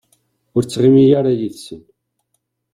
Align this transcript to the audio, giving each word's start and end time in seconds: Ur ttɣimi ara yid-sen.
Ur 0.55 0.63
ttɣimi 0.63 1.03
ara 1.19 1.31
yid-sen. 1.39 1.81